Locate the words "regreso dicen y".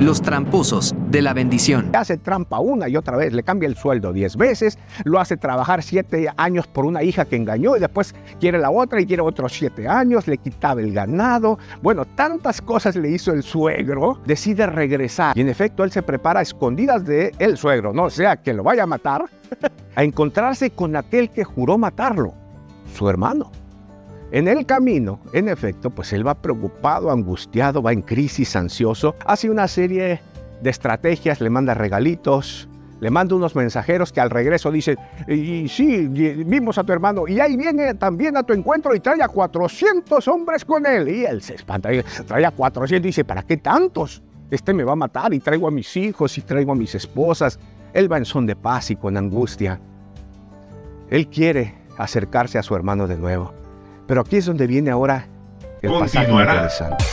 34.28-35.66